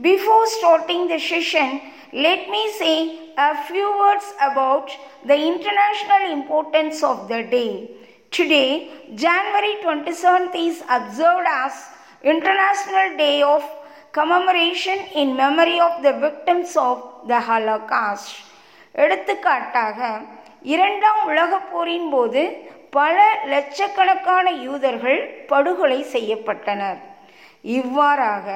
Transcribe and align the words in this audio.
Before 0.00 0.46
starting 0.46 1.08
the 1.08 1.18
session, 1.18 1.80
let 2.14 2.48
me 2.48 2.62
say 2.78 3.32
a 3.36 3.54
few 3.64 3.88
words 3.98 4.26
about 4.40 4.88
the 5.26 5.34
international 5.34 6.32
importance 6.32 7.02
of 7.02 7.28
the 7.28 7.42
day. 7.44 7.90
Today, 8.32 8.88
January 9.14 9.74
27th 9.82 10.54
is 10.54 10.82
observed 10.88 11.46
as 11.46 11.74
International 12.24 13.18
Day 13.18 13.42
of 13.42 13.62
Commemoration 14.12 14.98
in 15.14 15.36
memory 15.36 15.78
of 15.80 16.02
the 16.02 16.14
victims 16.18 16.76
of 16.78 16.96
the 17.28 17.40
Holocaust. 17.50 18.32
எடுத்துக்காட்டாக 18.94 19.98
இரண்டாம் 20.74 21.20
உலகப் 21.30 21.68
போரின் 21.72 22.08
போது 22.14 22.42
பல 22.90 23.16
லட்சக்கணக்கான 23.52 24.50
யூதர்கள் 24.66 25.20
படுகொலை 25.52 26.00
செய்யப்பட்டனர் 26.14 26.98
இவ்வாறாக 27.64 28.46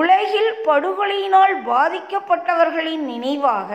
உலகில் 0.00 0.52
படுகொலையினால் 0.68 1.54
பாதிக்கப்பட்டவர்களின் 1.70 3.04
நினைவாக 3.12 3.70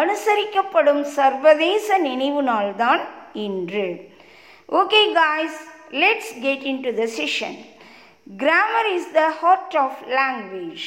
அனுசரிக்கப்படும் 0.00 1.04
சர்வதேச 1.18 1.98
நினைவு 2.08 2.42
நாள்தான் 2.52 3.02
இன்று 3.46 3.88
okay 4.80 5.02
guys 5.20 5.60
let's 6.02 6.32
get 6.46 6.66
into 6.86 6.92
the 7.02 7.06
session 7.18 7.58
Grammar 8.26 8.86
is 8.88 9.06
the 9.12 9.30
heart 9.32 9.74
of 9.74 9.92
language. 10.08 10.84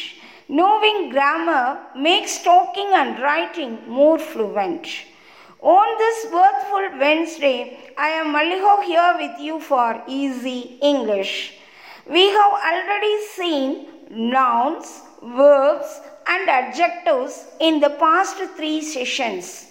Knowing 0.49 1.09
grammar 1.09 1.79
makes 1.97 2.41
talking 2.41 2.87
and 2.93 3.19
writing 3.19 3.71
more 3.87 4.17
fluent. 4.17 4.87
On 5.59 5.97
this 5.97 6.31
worthful 6.31 6.97
Wednesday, 6.97 7.77
I 7.97 8.09
am 8.11 8.31
Malika 8.31 8.83
here 8.83 9.15
with 9.17 9.39
you 9.39 9.59
for 9.59 10.01
Easy 10.07 10.77
English. 10.81 11.33
We 12.08 12.24
have 12.30 12.54
already 12.70 13.14
seen 13.36 13.68
nouns, 14.10 15.02
verbs, 15.22 16.00
and 16.26 16.48
adjectives 16.50 17.46
in 17.60 17.80
the 17.80 17.90
past 17.90 18.36
three 18.56 18.80
sessions. 18.82 19.68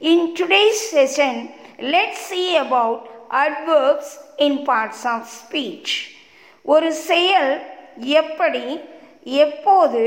In 0.00 0.34
today's 0.34 0.80
session, 0.90 1.50
let's 1.80 2.20
see 2.20 2.56
about 2.56 3.08
adverbs 3.30 4.18
in 4.38 4.64
parts 4.64 5.04
of 5.06 5.28
speech. 5.40 5.90
ஒரு 6.64 6.88
செயல் 7.10 7.52
எப்படி 8.20 8.64
எப்போது 9.44 10.02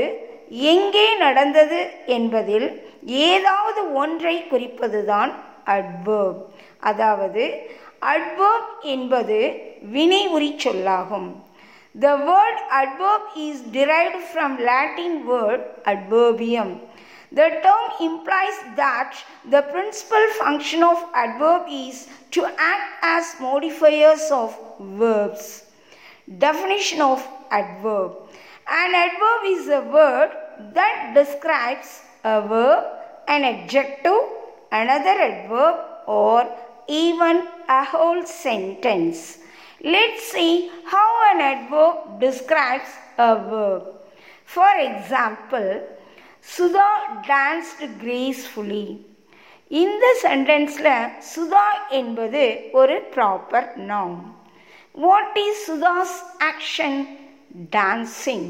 எங்கே 0.72 1.06
நடந்தது 1.16 1.80
என்பதில் 2.06 2.68
ஏதாவது 3.30 3.80
ஒன்றை 4.02 4.36
குறிப்பதுதான் 4.50 5.32
adverb 5.74 6.40
அதாவது 6.80 7.44
அட்வர்ப் 8.12 8.72
என்பது 8.94 9.38
வினை 9.96 10.22
உரி 10.36 10.50
சொல்லாகும் 10.64 11.28
the 11.95 12.15
word 12.17 12.57
adverb 12.69 13.21
is 13.35 13.61
derived 13.61 14.23
from 14.25 14.63
Latin 14.63 15.25
word 15.25 15.61
adverbium. 15.87 16.81
The 17.31 17.49
term 17.63 17.89
implies 17.99 18.75
that 18.75 19.15
the 19.49 19.63
principal 19.63 20.23
function 20.37 20.83
of 20.83 21.03
adverb 21.15 21.67
is 21.67 22.07
to 22.31 22.45
act 22.45 22.93
as 23.01 23.35
modifiers 23.39 24.29
of 24.31 24.55
verbs. 24.79 25.65
Definition 26.37 27.01
of 27.01 27.27
adverb 27.49 28.17
An 28.67 28.93
adverb 28.93 29.41
is 29.45 29.67
a 29.67 29.81
word 29.81 30.29
that 30.75 31.13
describes 31.15 32.01
a 32.23 32.41
verb, 32.41 32.85
an 33.27 33.43
adjective, 33.43 34.21
another 34.71 35.17
adverb, 35.31 35.85
or 36.05 36.47
even 36.87 37.47
a 37.67 37.83
whole 37.83 38.23
sentence. 38.25 39.39
Let's 39.84 40.22
see 40.32 40.70
how 40.84 41.08
an 41.30 41.40
adverb 41.42 42.20
describes 42.20 42.90
a 43.18 43.34
verb. 43.50 43.82
For 44.46 44.70
example, 44.88 45.68
Sudha 46.42 46.90
danced 47.26 47.82
gracefully. 47.98 48.86
இந்த 49.82 50.06
சென்டென்ஸில் 50.22 50.94
சுதா 51.32 51.66
என்பது 51.98 52.42
ஒரு 52.80 52.96
proper 53.14 53.68
noun 53.90 54.18
What 54.94 55.36
is 55.36 55.56
Sudha's 55.66 56.12
action? 56.40 56.92
Dancing. 57.70 58.44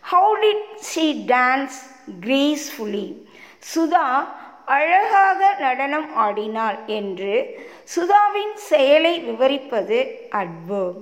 How 0.00 0.40
did 0.40 0.60
she 0.82 1.06
dance 1.26 1.74
gracefully? 2.26 3.08
Sudha 3.72 4.06
அழகாக 4.67 5.55
நடனம் 5.59 6.09
ஆடினாள் 6.15 6.77
என்று 6.87 7.35
சுதாவின் 7.95 8.55
செயலை 8.69 9.13
விவரிப்பது 9.19 9.99
adverb 10.31 10.99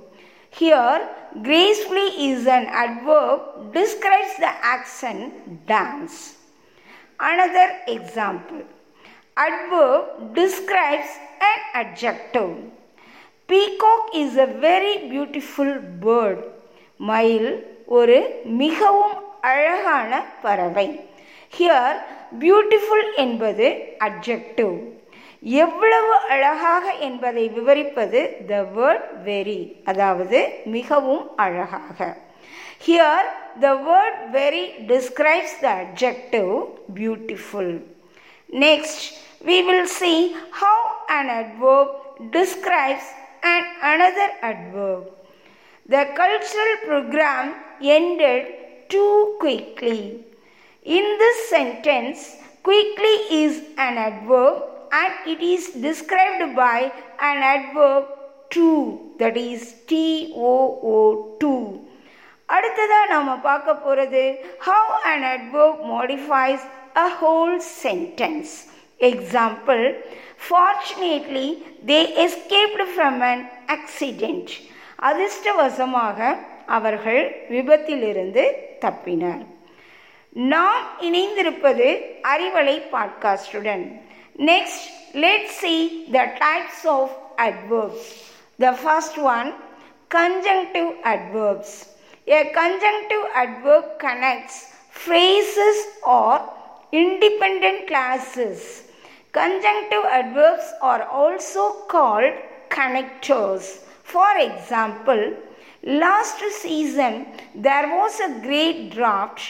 here 0.54 1.04
gracefully 1.44 2.08
is 2.28 2.48
an 2.48 2.68
adverb 2.84 3.46
describes 3.74 4.38
the 4.40 4.52
action 4.76 5.24
dance 5.68 6.20
another 7.20 7.74
example 7.86 8.64
adverb 9.38 10.10
describes 10.34 11.16
an 11.50 11.64
adjective 11.74 12.54
peacock 13.50 14.10
is 14.14 14.38
a 14.38 14.50
very 14.68 14.96
beautiful 15.12 15.76
bird 16.06 16.44
மயில் 17.00 17.52
ஒரு 17.86 18.18
மிகவும் 18.44 19.18
அழகான 19.42 20.12
பறவை. 20.42 20.88
ஹியர் 21.58 21.98
பியூட்டிஃபுல் 22.43 23.07
என்பது 23.25 23.69
அப்ஜெக்டிவ் 24.09 24.75
எவ்வளவு 25.63 26.15
அழகாக 26.35 26.85
என்பதை 27.09 27.45
விவரிப்பது 27.59 28.21
த 28.51 28.59
வேர்ட் 28.77 29.07
வெரி 29.29 29.61
அதாவது 29.91 30.41
மிகவும் 30.77 31.25
அழகாக 31.45 32.09
here 32.87 33.29
the 33.65 33.73
word 33.89 34.21
very 34.37 34.65
describes 34.93 35.57
the 35.65 35.71
adjective 35.85 36.53
beautiful 36.99 37.75
next 38.51 39.05
we 39.43 39.63
will 39.63 39.87
see 39.87 40.37
how 40.53 40.79
an 41.09 41.29
adverb 41.31 41.89
describes 42.31 43.05
and 43.43 43.67
another 43.83 44.29
adverb. 44.43 45.05
The 45.89 46.09
cultural 46.15 46.73
program 46.85 47.55
ended 47.83 48.43
too 48.91 49.37
quickly. 49.41 50.25
In 50.86 51.18
this 51.18 51.50
sentence, 51.50 52.20
quickly 52.64 53.16
is 53.36 53.54
an 53.78 53.98
adverb 54.00 54.56
and 54.92 55.14
it 55.26 55.42
is 55.44 55.70
described 55.78 56.56
by 56.56 56.92
an 57.20 57.38
adverb 57.46 58.06
to 58.52 58.68
that 59.18 59.36
is 59.36 59.62
T 59.88 59.96
O 60.36 60.54
O 60.92 61.00
2. 61.42 61.54
அடுத்ததாக 62.50 63.10
நாம் 63.12 63.42
பார்க்க 63.42 63.74
போகிறது 63.76 64.24
how 64.68 64.92
and 65.12 65.26
adverb 65.32 65.80
modifies 65.94 66.66
a 67.04 67.08
whole 67.22 67.56
sentence 67.82 68.54
example 69.02 69.84
fortunately 70.48 71.48
they 71.92 72.00
escaped 72.26 72.88
from 72.94 73.20
an 73.32 73.44
accident 73.78 74.54
அதிர்ஷ்டவசமாக 75.10 76.20
அவர்கள் 76.78 77.22
விபத்திலிருந்து 77.56 78.46
தப்பினர் 78.86 79.44
நாம் 80.53 80.85
இணைந்திருப்பது 81.01 81.89
Arivalai 82.33 82.77
பாட்காஸ்டுடன் 82.93 83.87
next 84.51 84.87
let 85.25 85.49
see 85.61 85.75
the 86.13 86.21
types 86.45 86.85
of 86.99 87.17
adverbs 87.49 88.09
the 88.65 88.73
first 88.83 89.19
one 89.37 89.51
conjunctive 90.11 90.95
adverbs. 91.05 91.89
A 92.27 92.53
conjunctive 92.53 93.25
adverb 93.33 93.85
connects 94.01 94.57
phrases 94.91 95.77
or 96.05 96.33
independent 96.93 97.87
classes. 97.87 98.83
Conjunctive 99.33 100.05
adverbs 100.05 100.67
are 100.83 101.05
also 101.05 101.65
called 101.87 102.35
connectors. 102.69 103.85
For 104.03 104.31
example, 104.39 105.37
last 105.85 106.41
season 106.61 107.27
there 107.55 107.87
was 107.97 108.19
a 108.19 108.41
great 108.41 108.93
drought. 108.93 109.41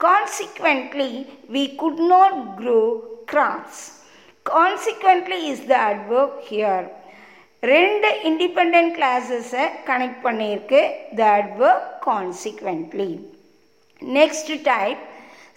Consequently, 0.00 1.26
we 1.48 1.64
could 1.76 1.98
not 2.14 2.56
grow 2.60 2.84
crops. 3.26 4.04
Consequently 4.44 5.40
is 5.50 5.60
the 5.72 5.80
adverb 5.92 6.32
here. 6.52 6.84
ரெண்டு 7.62 8.08
independent 8.28 8.90
கிளாஸஸை 8.96 9.62
connect 9.86 10.20
பண்ணியிருக்கு 10.26 10.80
the 11.18 11.22
adverb 11.40 11.82
consequently 12.08 13.10
next 14.18 14.52
type 14.70 15.02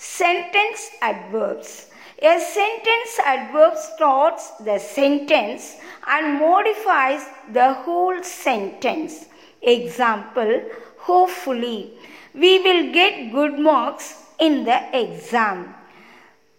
Sentence 0.01 0.91
adverbs. 1.01 1.87
A 2.21 2.39
sentence 2.39 3.19
adverb 3.25 3.75
starts 3.77 4.51
the 4.67 4.79
sentence 4.79 5.75
and 6.07 6.39
modifies 6.39 7.25
the 7.51 7.73
whole 7.73 8.23
sentence. 8.23 9.25
Example 9.61 10.61
Hopefully, 10.99 11.91
we 12.33 12.59
will 12.59 12.93
get 12.93 13.33
good 13.33 13.59
marks 13.59 14.22
in 14.39 14.63
the 14.63 14.79
exam. 15.03 15.75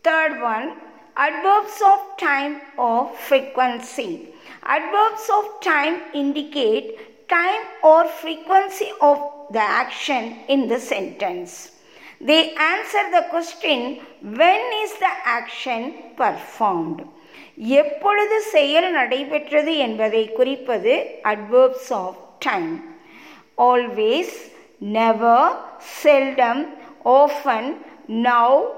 Third 0.04 0.40
one 0.40 0.68
adverbs 1.16 1.78
of 1.92 2.00
time 2.18 2.60
or 2.76 3.10
frequency. 3.28 4.34
Adverbs 4.62 5.26
of 5.38 5.60
time 5.60 5.96
indicate 6.14 7.28
time 7.28 7.62
or 7.82 8.06
frequency 8.22 8.90
of 9.00 9.18
the 9.50 9.66
action 9.82 10.36
in 10.48 10.68
the 10.68 10.78
sentence. 10.78 11.72
They 12.20 12.54
answer 12.54 13.04
the 13.10 13.26
question 13.30 14.00
when 14.20 14.60
is 14.84 14.92
the 15.04 15.14
action 15.38 15.82
performed? 16.16 17.00
எப்பொழுது 17.82 18.36
செயல் 18.54 18.88
நடைபெற்றது 18.90 19.72
என்பதை 19.86 20.22
குறிப்பது 20.38 20.92
adverbs 21.32 21.86
of 22.02 22.12
time. 22.46 22.72
Always, 23.68 24.28
never, 24.98 25.40
seldom, 26.02 26.58
often, 27.05 27.77
now, 28.07 28.73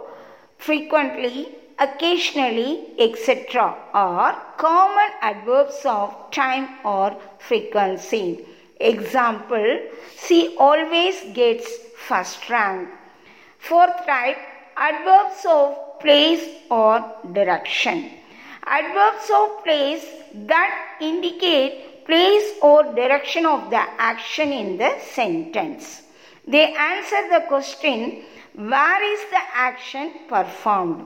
frequently, 0.57 1.56
occasionally, 1.79 2.94
etc. 3.00 3.75
are 3.94 4.35
common 4.57 5.09
adverbs 5.21 5.81
of 5.85 6.13
time 6.31 6.68
or 6.83 7.15
frequency. 7.39 8.45
Example, 8.79 9.79
she 10.18 10.56
always 10.57 11.15
gets 11.33 11.68
first 12.07 12.50
rank. 12.50 12.89
Fourth 13.59 14.06
type, 14.06 14.38
adverbs 14.75 15.44
of 15.50 16.00
place 16.00 16.47
or 16.69 17.03
direction. 17.33 18.12
Adverbs 18.65 19.30
of 19.33 19.63
place 19.63 20.06
that 20.33 20.97
indicate 21.01 22.06
place 22.06 22.53
or 22.62 22.83
direction 22.94 23.45
of 23.45 23.69
the 23.69 23.83
action 24.00 24.51
in 24.51 24.77
the 24.77 24.97
sentence. 25.00 26.03
They 26.46 26.67
answer 26.90 27.29
the 27.34 27.43
question 27.52 28.23
where 28.55 29.02
is 29.14 29.20
the 29.34 29.43
action 29.69 30.06
performed? 30.29 31.00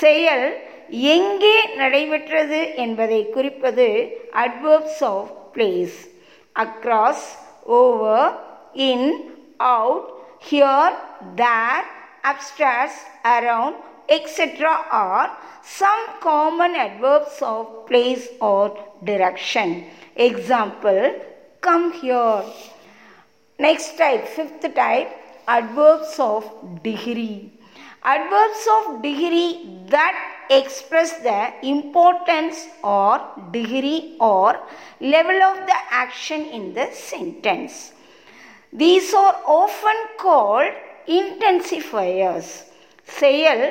செயல் 0.00 0.46
எங்கே 1.14 1.56
நடைபெற்றது 1.80 2.60
என்பதை 2.84 3.20
குறிப்பது 3.34 3.86
adverbs 4.44 4.98
of 5.12 5.20
place. 5.54 5.96
Across, 6.64 7.20
over, 7.80 8.20
in, 8.88 9.02
out, 9.74 10.04
here, 10.50 10.90
there, 11.42 11.80
upstairs, 12.30 12.94
around, 13.34 13.76
etc. 14.16 14.48
are 14.90 15.28
some 15.62 16.02
common 16.20 16.74
adverbs 16.86 17.36
of 17.54 17.86
place 17.86 18.26
or 18.40 18.64
direction. 19.04 19.68
Example, 20.16 21.02
come 21.60 21.92
here. 21.92 22.42
Next 23.58 23.98
type, 23.98 24.26
fifth 24.26 24.74
type, 24.74 25.10
adverbs 25.46 26.18
of 26.18 26.82
degree. 26.82 27.52
Adverbs 28.02 28.66
of 28.72 29.02
degree 29.02 29.80
that 29.88 30.46
express 30.50 31.18
the 31.18 31.52
importance 31.62 32.66
or 32.82 33.20
degree 33.50 34.16
or 34.18 34.58
level 35.00 35.42
of 35.42 35.66
the 35.66 35.78
action 35.90 36.46
in 36.46 36.72
the 36.72 36.88
sentence. 36.92 37.92
These 38.72 39.12
are 39.14 39.36
often 39.44 39.96
called 40.16 40.72
intensifiers. 41.06 42.48
செயல் 43.04 43.64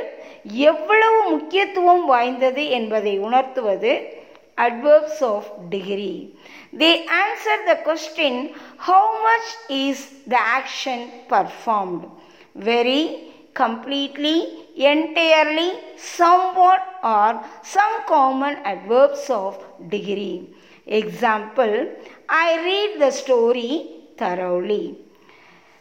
எவ்வளவு 0.70 1.30
முக்கியத்துவம் 1.30 2.06
வாய்ந்தது 2.06 2.70
என்பதை 2.70 3.20
உணர்த்துவது 3.20 4.13
adverbs 4.57 5.21
of 5.21 5.71
degree. 5.71 6.35
They 6.73 7.07
answer 7.07 7.57
the 7.67 7.83
question 7.83 8.55
how 8.79 9.23
much 9.23 9.47
is 9.71 10.11
the 10.27 10.41
action 10.41 11.11
performed? 11.29 12.07
Very, 12.55 13.33
completely, 13.55 14.67
entirely, 14.77 15.79
somewhat, 15.97 16.83
or 17.03 17.45
some 17.63 18.05
common 18.07 18.57
adverbs 18.65 19.31
of 19.31 19.63
degree. 19.89 20.55
Example 20.87 21.89
I 22.29 22.57
read 22.65 23.01
the 23.01 23.11
story 23.11 23.87
thoroughly. 24.19 24.99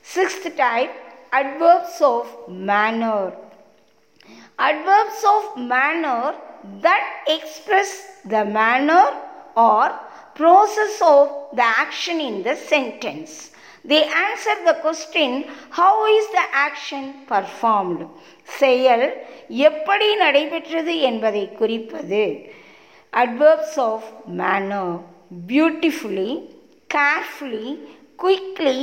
Sixth 0.02 0.56
type 0.56 0.92
adverbs 1.32 2.00
of 2.02 2.28
manner. 2.50 3.34
Adverbs 4.58 5.24
of 5.28 5.58
manner 5.58 6.36
that 6.87 7.05
express 7.27 7.91
the 8.25 8.45
manner 8.45 9.05
or 9.57 9.85
process 10.35 11.01
of 11.03 11.57
the 11.59 11.69
action 11.85 12.21
in 12.21 12.43
the 12.43 12.57
sentence. 12.57 13.51
They 13.85 14.05
answer 14.05 14.55
the 14.65 14.77
question 14.81 15.45
how 15.71 15.95
is 16.19 16.27
the 16.39 16.47
action 16.67 17.05
performed? 17.33 18.03
செயல் 18.61 19.07
எப்படி 19.69 20.09
நடைபெற்றது 20.23 20.95
என்பதை 21.11 21.45
குறிப்பது 21.61 22.25
adverbs 23.13 23.75
of 23.91 24.03
manner 24.41 24.89
beautifully, 25.53 26.33
carefully, 26.89 27.69
quickly, 28.17 28.79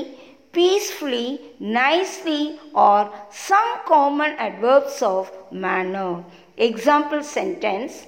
peacefully, 0.52 1.40
nicely, 1.58 2.58
or 2.74 3.12
some 3.30 3.78
common 3.86 4.32
adverbs 4.32 5.02
of 5.02 5.30
manner. 5.52 6.24
Example 6.56 7.22
sentence 7.22 8.06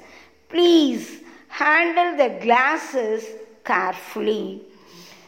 Please 0.48 1.22
handle 1.48 2.16
the 2.16 2.38
glasses 2.42 3.24
carefully. 3.64 4.62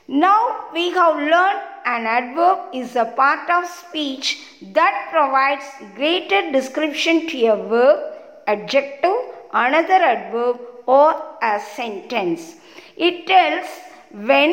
Now 0.06 0.66
we 0.75 0.90
have 0.90 1.16
learned 1.16 1.62
an 1.87 2.06
adverb 2.06 2.75
is 2.75 2.96
a 2.96 3.06
part 3.06 3.49
of 3.49 3.64
speech 3.66 4.43
that 4.72 5.08
provides 5.11 5.64
greater 5.96 6.52
description 6.52 7.26
to 7.28 7.46
a 7.46 7.56
verb, 7.56 8.00
adjective, 8.46 9.16
another 9.52 9.94
adverb, 9.94 10.61
or 10.87 11.14
a 11.43 11.61
sentence. 11.61 12.56
It 12.96 13.26
tells 13.26 13.66
when, 14.12 14.52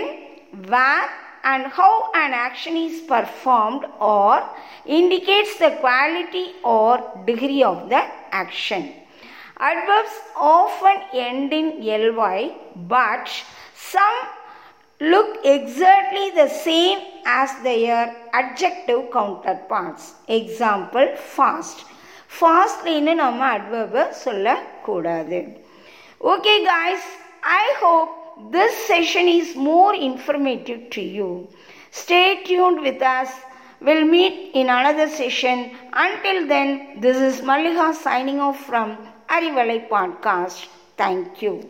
where, 0.68 1.10
and 1.43 1.67
how 1.67 2.11
an 2.13 2.33
action 2.33 2.77
is 2.77 3.01
performed 3.03 3.85
or 4.01 4.43
indicates 4.85 5.59
the 5.59 5.71
quality 5.81 6.47
or 6.65 6.91
degree 7.25 7.63
of 7.63 7.89
the 7.89 8.03
action. 8.33 8.93
Adverbs 9.59 10.17
often 10.37 10.97
end 11.15 11.53
in 11.53 12.17
ly, 12.17 12.55
but 12.77 13.31
some 13.75 14.19
look 15.01 15.39
exactly 15.45 16.31
the 16.31 16.49
same 16.49 16.99
as 17.25 17.51
their 17.63 18.15
adjective 18.33 19.11
counterparts. 19.13 20.15
Example 20.29 21.09
fast. 21.17 21.85
ஃபாஸ்ட்லின்னு 22.39 23.13
நம்ம 23.23 23.43
அட்வர்பை 23.57 24.03
சொல்லக்கூடாது 24.25 25.39
okay 26.33 26.55
guys 26.71 27.09
I 27.61 27.65
hope 27.83 28.13
this 28.38 28.74
session 28.88 29.28
is 29.28 29.56
more 29.56 29.94
informative 29.94 30.90
to 30.92 31.02
you. 31.02 31.50
Stay 31.92 32.44
tuned 32.44 32.82
with 32.82 33.02
us. 33.02 33.30
We'll 33.82 34.06
meet 34.06 34.52
in 34.54 34.70
another 34.70 35.08
session. 35.08 35.76
Until 35.94 36.48
then, 36.48 37.00
this 37.02 37.18
is 37.18 37.42
Malika 37.44 37.94
signing 37.94 38.40
off 38.40 38.66
from 38.66 38.98
Arivalai 39.30 39.88
Podcast. 39.90 40.68
Thank 40.98 41.42
you. 41.42 41.70